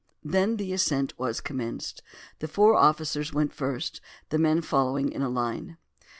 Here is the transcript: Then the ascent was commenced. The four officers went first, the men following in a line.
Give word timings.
Then 0.23 0.57
the 0.57 0.73
ascent 0.73 1.13
was 1.19 1.41
commenced. 1.41 2.01
The 2.39 2.47
four 2.47 2.73
officers 2.73 3.33
went 3.35 3.53
first, 3.53 4.01
the 4.29 4.39
men 4.39 4.61
following 4.63 5.11
in 5.11 5.21
a 5.21 5.29
line. 5.29 5.77